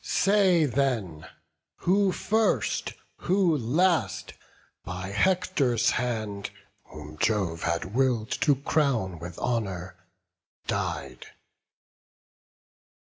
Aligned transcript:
Say 0.03 0.65
then, 0.65 1.27
who 1.81 2.11
first, 2.11 2.93
who 3.17 3.55
last, 3.55 4.33
by 4.83 5.09
Hector's 5.09 5.91
hand, 5.91 6.49
Whom 6.85 7.19
Jove 7.19 7.61
had 7.61 7.93
will'd 7.93 8.31
to 8.41 8.55
crown 8.55 9.19
with 9.19 9.37
honour, 9.37 9.95
died. 10.65 11.27